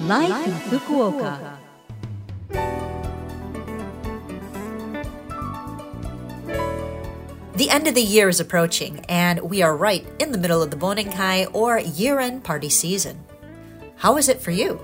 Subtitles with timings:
[0.00, 1.58] Life, in Fukuoka.
[7.54, 10.70] The end of the year is approaching, and we are right in the middle of
[10.70, 13.22] the Bonenkai or year end party season.
[13.96, 14.80] How is it for you?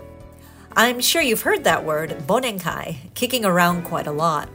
[0.72, 4.50] I'm sure you've heard that word, Bonenkai, kicking around quite a lot.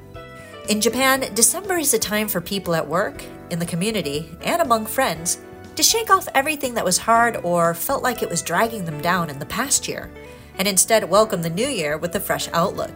[0.70, 4.86] In Japan, December is a time for people at work, in the community, and among
[4.86, 5.40] friends
[5.76, 9.32] to shake off everything that was hard or felt like it was dragging them down
[9.32, 10.12] in the past year,
[10.62, 12.94] and instead welcome the new year with a fresh outlook.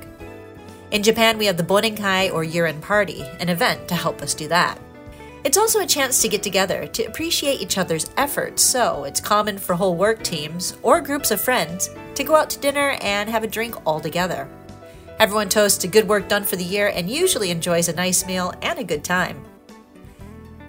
[0.91, 4.35] In Japan, we have the Bonenkai or year end party, an event to help us
[4.35, 4.79] do that.
[5.43, 9.57] It's also a chance to get together to appreciate each other's efforts, so it's common
[9.57, 13.43] for whole work teams or groups of friends to go out to dinner and have
[13.43, 14.47] a drink all together.
[15.17, 18.53] Everyone toasts to good work done for the year and usually enjoys a nice meal
[18.61, 19.43] and a good time.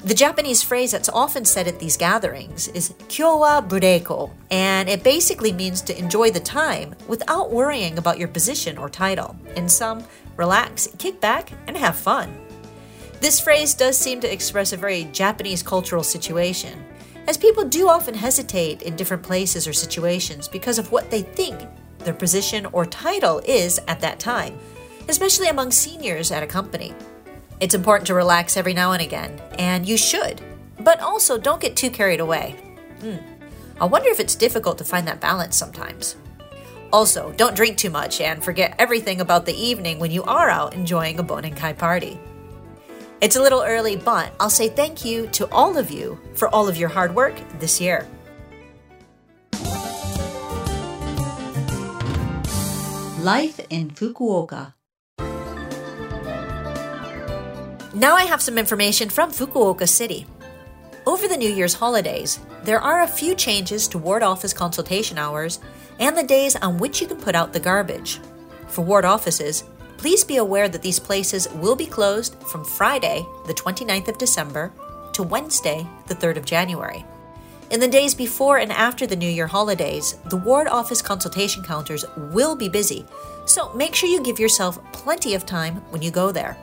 [0.07, 5.03] The Japanese phrase that's often said at these gatherings is kyo wa bureiko, and it
[5.03, 9.35] basically means to enjoy the time without worrying about your position or title.
[9.57, 10.05] In sum,
[10.37, 12.33] relax, kick back, and have fun.
[13.21, 16.85] This phrase does seem to express a very Japanese cultural situation,
[17.27, 21.61] as people do often hesitate in different places or situations because of what they think
[21.99, 24.57] their position or title is at that time,
[25.09, 26.95] especially among seniors at a company.
[27.59, 30.43] It's important to relax every now and again, and you should,
[30.81, 32.55] but also don't get too carried away.
[33.01, 33.17] Hmm.
[33.81, 36.17] I wonder if it's difficult to find that balance sometimes.
[36.93, 40.75] Also, don't drink too much and forget everything about the evening when you are out
[40.75, 42.21] enjoying a Bonenkai party.
[43.21, 46.69] It's a little early, but I'll say thank you to all of you for all
[46.69, 48.07] of your hard work this year.
[53.19, 54.76] Life in Fukuoka.
[57.97, 60.27] Now I have some information from Fukuoka City.
[61.07, 65.61] Over the New Year's holidays, there are a few changes to ward office consultation hours
[65.99, 68.21] and the days on which you can put out the garbage.
[68.69, 69.65] For ward offices,
[69.97, 74.73] Please be aware that these places will be closed from Friday, the 29th of December,
[75.15, 77.05] to Wednesday, the 3rd of January.
[77.71, 82.05] In the days before and after the New Year holidays, the ward office consultation counters
[82.17, 83.07] will be busy,
[83.47, 86.57] so make sure you give yourself plenty of time when you go there.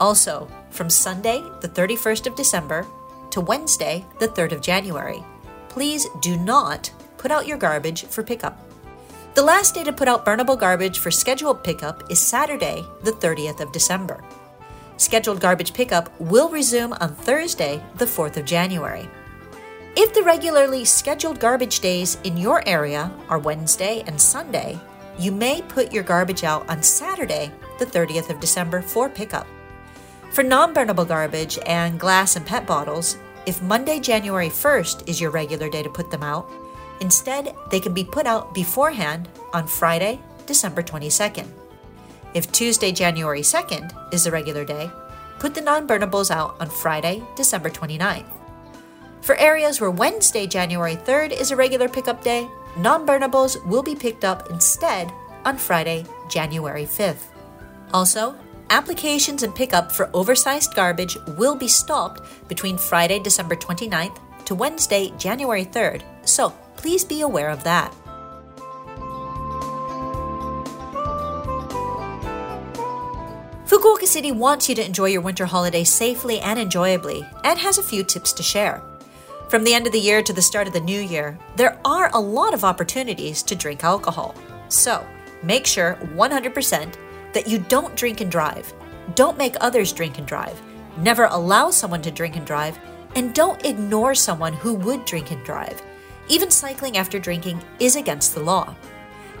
[0.00, 2.86] Also, from Sunday, the 31st of December,
[3.30, 5.22] to Wednesday, the 3rd of January,
[5.68, 8.58] please do not put out your garbage for pickup.
[9.34, 13.60] The last day to put out burnable garbage for scheduled pickup is Saturday, the 30th
[13.60, 14.22] of December.
[14.96, 19.08] Scheduled garbage pickup will resume on Thursday, the 4th of January.
[19.96, 24.78] If the regularly scheduled garbage days in your area are Wednesday and Sunday,
[25.18, 29.46] you may put your garbage out on Saturday, the 30th of December, for pickup.
[30.34, 35.30] For non burnable garbage and glass and PET bottles, if Monday, January 1st is your
[35.30, 36.50] regular day to put them out,
[37.00, 41.46] Instead, they can be put out beforehand on Friday, December 22nd.
[42.34, 44.90] If Tuesday, January 2nd is the regular day,
[45.38, 48.30] put the non burnables out on Friday, December 29th.
[49.20, 53.94] For areas where Wednesday, January 3rd is a regular pickup day, non burnables will be
[53.94, 55.12] picked up instead
[55.44, 57.24] on Friday, January 5th.
[57.92, 58.34] Also,
[58.70, 65.12] applications and pickup for oversized garbage will be stopped between Friday, December 29th to Wednesday,
[65.18, 67.94] January 3rd, so please be aware of that.
[73.66, 77.82] Fukuoka City wants you to enjoy your winter holiday safely and enjoyably and has a
[77.82, 78.82] few tips to share.
[79.48, 82.10] From the end of the year to the start of the new year, there are
[82.12, 84.34] a lot of opportunities to drink alcohol.
[84.68, 85.06] So,
[85.42, 86.94] make sure 100%
[87.34, 88.72] that you don't drink and drive.
[89.14, 90.60] Don't make others drink and drive.
[90.96, 92.78] Never allow someone to drink and drive.
[93.14, 95.82] And don't ignore someone who would drink and drive.
[96.28, 98.74] Even cycling after drinking is against the law.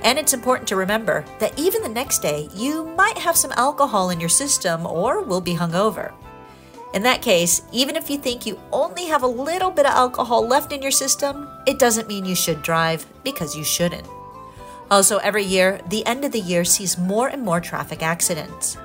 [0.02, 4.10] And it's important to remember that even the next day, you might have some alcohol
[4.10, 6.12] in your system or will be hungover.
[6.92, 10.46] In that case, even if you think you only have a little bit of alcohol
[10.46, 14.06] left in your system, it doesn't mean you should drive because you shouldn't.
[14.94, 18.76] Also, every year, the end of the year sees more and more traffic accidents.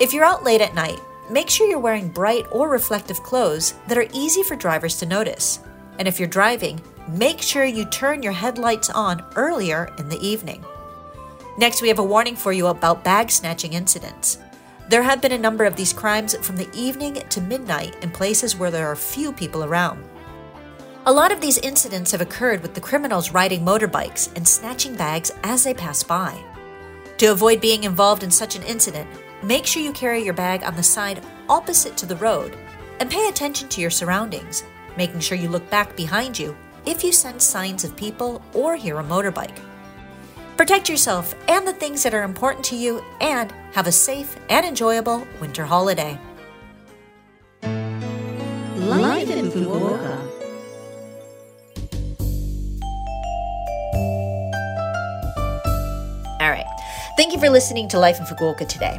[0.00, 0.98] If you're out late at night,
[1.28, 5.60] make sure you're wearing bright or reflective clothes that are easy for drivers to notice.
[5.98, 10.64] And if you're driving, make sure you turn your headlights on earlier in the evening.
[11.58, 14.38] Next, we have a warning for you about bag snatching incidents.
[14.88, 18.56] There have been a number of these crimes from the evening to midnight in places
[18.56, 20.02] where there are few people around.
[21.06, 25.30] A lot of these incidents have occurred with the criminals riding motorbikes and snatching bags
[25.42, 26.38] as they pass by.
[27.16, 29.08] To avoid being involved in such an incident,
[29.42, 32.54] make sure you carry your bag on the side opposite to the road
[33.00, 34.62] and pay attention to your surroundings,
[34.98, 36.54] making sure you look back behind you
[36.84, 39.58] if you sense signs of people or hear a motorbike.
[40.58, 44.66] Protect yourself and the things that are important to you, and have a safe and
[44.66, 46.20] enjoyable winter holiday.
[57.20, 58.98] Thank you for listening to Life in Fukuoka today.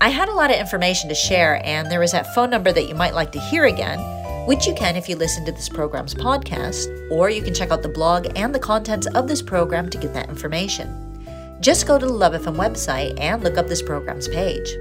[0.00, 2.88] I had a lot of information to share, and there is that phone number that
[2.88, 3.98] you might like to hear again,
[4.46, 7.82] which you can if you listen to this program's podcast, or you can check out
[7.82, 11.58] the blog and the contents of this program to get that information.
[11.60, 14.72] Just go to the Love FM website and look up this program's page.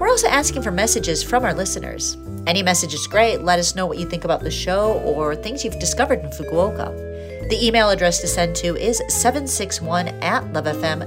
[0.00, 2.16] We're also asking for messages from our listeners.
[2.48, 3.42] Any message is great.
[3.42, 7.06] Let us know what you think about the show or things you've discovered in Fukuoka.
[7.48, 11.06] The email address to send to is 761 at lovefm.co.jp.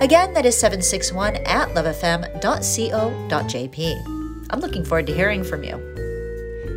[0.00, 2.34] Again, that is 761 at lovefm.co.jp.
[4.50, 5.76] I'm looking forward to hearing from you.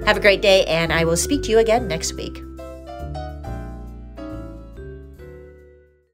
[0.06, 2.44] Have a great day, and I will speak to you again next week.